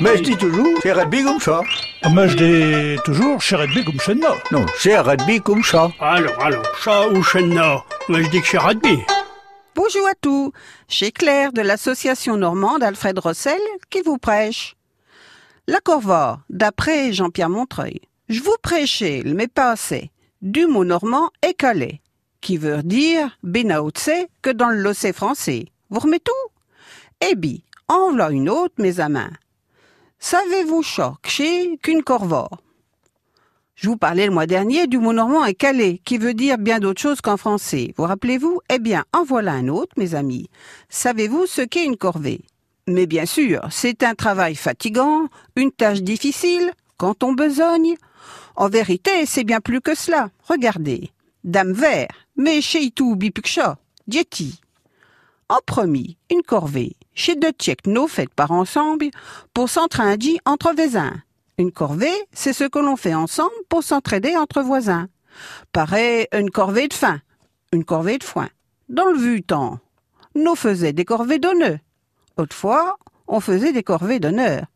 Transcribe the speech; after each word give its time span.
Mais 0.00 0.16
je 0.16 0.22
dis 0.22 0.36
toujours, 0.36 0.78
c'est 0.80 0.92
rugby 0.92 1.24
comme 1.24 1.40
ça. 1.40 1.60
Mais 2.14 2.28
je 2.28 2.36
dis 2.36 3.02
toujours 3.02 3.42
chez 3.42 3.56
Redby 3.56 3.84
comme 3.84 3.98
chez 3.98 4.14
nous. 4.14 4.22
Non, 4.52 4.64
c'est 4.76 4.96
rugby 4.96 5.40
comme 5.40 5.64
ça. 5.64 5.90
Alors, 5.98 6.40
alors, 6.40 6.64
chat 6.76 7.08
ou 7.08 7.20
chenna 7.20 7.84
Moi, 8.08 8.22
je 8.22 8.28
dis 8.28 8.40
que 8.40 8.46
c'est 8.46 8.58
rugby. 8.58 9.00
Bonjour 9.74 10.06
à 10.06 10.14
tous, 10.20 10.52
c'est 10.86 11.10
Claire 11.10 11.52
de 11.52 11.62
l'association 11.62 12.36
normande 12.36 12.84
Alfred 12.84 13.18
Rossel 13.18 13.58
qui 13.90 14.02
vous 14.02 14.18
prêche. 14.18 14.76
La 15.66 15.80
Corvor, 15.80 16.40
d'après 16.48 17.12
Jean-Pierre 17.12 17.50
Montreuil. 17.50 18.00
Je 18.28 18.40
vous 18.40 18.56
prêchais, 18.62 19.22
mais 19.24 19.48
pas 19.48 19.72
assez, 19.72 20.12
du 20.42 20.66
mot 20.66 20.84
normand 20.84 21.30
écalé, 21.42 22.00
qui 22.40 22.56
veut 22.56 22.84
dire 22.84 23.36
benautse 23.42 24.10
que 24.42 24.50
dans 24.50 24.68
le 24.68 24.80
locé 24.80 25.12
français. 25.12 25.66
Vous 25.90 25.98
remettez 25.98 26.24
tout? 26.24 27.28
Eh 27.28 27.34
bien, 27.34 27.58
en 27.88 28.10
voilà 28.10 28.30
une 28.30 28.48
autre, 28.48 28.74
mes 28.78 29.00
amants. 29.00 29.30
Savez-vous 30.20 30.82
chez 30.82 31.78
qu'une 31.78 32.02
corvor? 32.02 32.58
Je 33.76 33.88
vous 33.88 33.96
parlais 33.96 34.26
le 34.26 34.32
mois 34.32 34.46
dernier 34.46 34.88
du 34.88 34.98
mot 34.98 35.12
normand 35.12 35.44
écalé, 35.44 36.00
qui 36.04 36.18
veut 36.18 36.34
dire 36.34 36.58
bien 36.58 36.80
d'autres 36.80 37.00
choses 37.00 37.20
qu'en 37.20 37.36
français. 37.36 37.94
Vous 37.96 38.02
rappelez-vous? 38.02 38.60
Eh 38.68 38.80
bien, 38.80 39.04
en 39.12 39.22
voilà 39.22 39.52
un 39.52 39.68
autre, 39.68 39.92
mes 39.96 40.16
amis. 40.16 40.50
Savez-vous 40.88 41.46
ce 41.46 41.62
qu'est 41.62 41.84
une 41.84 41.96
corvée? 41.96 42.40
Mais 42.88 43.06
bien 43.06 43.26
sûr, 43.26 43.60
c'est 43.70 44.02
un 44.02 44.16
travail 44.16 44.56
fatigant, 44.56 45.28
une 45.54 45.70
tâche 45.70 46.02
difficile, 46.02 46.72
quand 46.96 47.22
on 47.22 47.32
besogne. 47.32 47.94
En 48.56 48.68
vérité, 48.68 49.24
c'est 49.24 49.44
bien 49.44 49.60
plus 49.60 49.80
que 49.80 49.94
cela. 49.94 50.30
Regardez. 50.48 51.12
Dame 51.44 51.72
vert, 51.72 52.08
mais 52.36 52.60
chez 52.60 52.90
tout 52.90 53.14
bipuksha, 53.14 53.78
dieti. 54.08 54.60
En 55.48 55.60
premier, 55.64 56.16
une 56.30 56.42
corvée, 56.42 56.96
chez 57.18 57.34
deux 57.34 57.52
no 57.86 58.06
faites 58.06 58.32
par 58.32 58.52
ensemble, 58.52 59.10
pour 59.52 59.68
s'entraîner 59.68 60.38
entre 60.44 60.72
voisins. 60.72 61.20
Une 61.58 61.72
corvée, 61.72 62.14
c'est 62.32 62.52
ce 62.52 62.64
que 62.64 62.78
l'on 62.78 62.96
fait 62.96 63.14
ensemble 63.14 63.50
pour 63.68 63.82
s'entraider 63.82 64.36
entre 64.36 64.62
voisins. 64.62 65.08
Pareil, 65.72 66.28
une 66.32 66.50
corvée 66.50 66.86
de 66.86 66.94
faim, 66.94 67.20
une 67.72 67.84
corvée 67.84 68.18
de 68.18 68.24
foin. 68.24 68.48
Dans 68.88 69.06
le 69.06 69.18
vu 69.18 69.42
temps, 69.42 69.80
nous 70.36 70.54
faisions 70.54 70.92
des 70.92 71.04
corvées 71.04 71.40
d'honneur. 71.40 71.78
Autrefois, 72.36 72.96
on 73.26 73.40
faisait 73.40 73.72
des 73.72 73.82
corvées 73.82 74.20
d'honneur. 74.20 74.66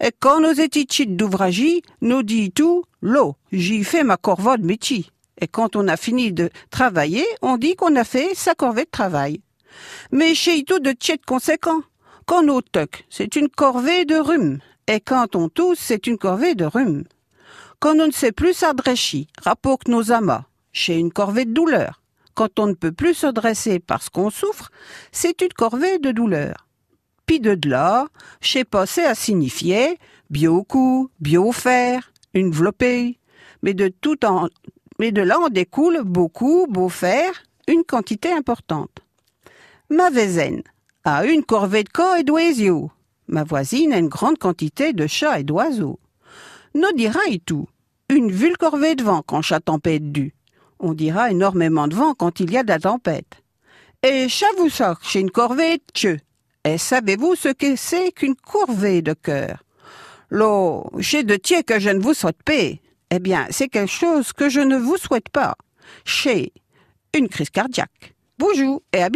Et 0.00 0.12
quand 0.18 0.40
nous 0.40 0.60
étions 0.60 1.04
d'ouvragie, 1.08 1.82
nous 2.00 2.22
dit 2.22 2.52
tout, 2.52 2.84
l'eau, 3.00 3.34
j'y 3.50 3.82
fais 3.82 4.04
ma 4.04 4.16
corvée 4.16 4.58
de 4.58 4.66
métier. 4.66 5.06
Et 5.40 5.48
quand 5.48 5.74
on 5.74 5.88
a 5.88 5.96
fini 5.96 6.32
de 6.32 6.50
travailler, 6.70 7.26
on 7.42 7.56
dit 7.56 7.74
qu'on 7.74 7.96
a 7.96 8.04
fait 8.04 8.34
sa 8.34 8.54
corvée 8.54 8.84
de 8.84 8.90
travail. 8.90 9.40
Mais 10.10 10.34
chez 10.34 10.64
tout 10.64 10.78
de 10.78 10.92
tchète 10.92 11.24
conséquent. 11.24 11.82
Quand 12.26 12.48
on 12.48 12.60
toque, 12.60 13.04
c'est 13.10 13.36
une 13.36 13.48
corvée 13.48 14.04
de 14.04 14.16
rhume. 14.16 14.58
Et 14.86 15.00
quand 15.00 15.36
on 15.36 15.48
tousse, 15.48 15.78
c'est 15.80 16.06
une 16.06 16.18
corvée 16.18 16.54
de 16.54 16.64
rhume. 16.64 17.04
Quand 17.80 17.98
on 17.98 18.06
ne 18.06 18.12
sait 18.12 18.32
plus 18.32 18.54
s'adresser, 18.54 19.26
rapport 19.42 19.78
que 19.78 19.90
nos 19.90 20.12
amas, 20.12 20.44
chez 20.72 20.98
une 20.98 21.12
corvée 21.12 21.44
de 21.44 21.52
douleur. 21.52 22.00
Quand 22.34 22.58
on 22.58 22.66
ne 22.66 22.74
peut 22.74 22.92
plus 22.92 23.14
se 23.14 23.26
dresser 23.26 23.78
parce 23.78 24.08
qu'on 24.08 24.30
souffre, 24.30 24.70
c'est 25.10 25.42
une 25.42 25.52
corvée 25.52 25.98
de 25.98 26.12
douleur. 26.12 26.68
Puis 27.26 27.40
de 27.40 27.56
là, 27.68 28.08
chez 28.40 28.64
passé 28.64 29.02
à 29.02 29.14
signifier 29.14 29.98
bio-cou, 30.30 31.10
bio-fer, 31.20 32.12
une 32.34 32.50
vlopée. 32.50 33.18
Mais 33.62 33.74
de 33.74 33.88
tout 33.88 34.24
en, 34.24 34.48
mais 34.98 35.12
de 35.12 35.22
là 35.22 35.38
en 35.38 35.48
découle 35.48 36.02
beaucoup, 36.04 36.66
beau 36.68 36.88
faire, 36.88 37.42
une 37.68 37.84
quantité 37.84 38.32
importante. 38.32 39.01
Ma 39.92 40.08
vézène 40.08 40.62
a 41.04 41.26
une 41.26 41.44
corvée 41.44 41.84
de 41.84 41.90
corps 41.90 42.16
et 42.16 42.24
d'oiseaux. 42.24 42.90
Ma 43.28 43.44
voisine 43.44 43.92
a 43.92 43.98
une 43.98 44.08
grande 44.08 44.38
quantité 44.38 44.94
de 44.94 45.06
chats 45.06 45.38
et 45.38 45.44
d'oiseaux. 45.44 46.00
Nous 46.74 46.92
dira 46.96 47.20
et 47.28 47.40
tout. 47.40 47.68
Une 48.08 48.32
vule 48.32 48.56
corvée 48.56 48.94
de 48.94 49.04
vent 49.04 49.20
quand 49.20 49.42
chat 49.42 49.60
tempête 49.60 50.10
du. 50.10 50.32
On 50.80 50.94
dira 50.94 51.30
énormément 51.30 51.88
de 51.88 51.94
vent 51.94 52.14
quand 52.14 52.40
il 52.40 52.50
y 52.50 52.56
a 52.56 52.62
de 52.62 52.70
la 52.70 52.78
tempête. 52.78 53.42
Et 54.02 54.30
chat 54.30 54.46
vous 54.56 54.70
sort 54.70 54.96
chez 55.02 55.20
une 55.20 55.30
corvée 55.30 55.76
de 55.76 55.92
queue. 55.92 56.18
Et 56.64 56.78
savez-vous 56.78 57.34
ce 57.34 57.48
que 57.48 57.76
c'est 57.76 58.12
qu'une 58.12 58.34
corvée 58.34 59.02
de 59.02 59.12
cœur? 59.12 59.62
L'eau, 60.30 60.86
j'ai 60.96 61.22
de 61.22 61.36
tiers 61.36 61.66
que 61.66 61.78
je 61.78 61.90
ne 61.90 62.00
vous 62.00 62.14
souhaite 62.14 62.42
pas. 62.42 62.78
Eh 63.10 63.18
bien, 63.18 63.46
c'est 63.50 63.68
quelque 63.68 63.90
chose 63.90 64.32
que 64.32 64.48
je 64.48 64.60
ne 64.60 64.78
vous 64.78 64.96
souhaite 64.96 65.28
pas. 65.28 65.54
Chez 66.06 66.54
une 67.12 67.28
crise 67.28 67.50
cardiaque. 67.50 68.14
Bonjour 68.38 68.80
et 68.94 69.02
à. 69.02 69.10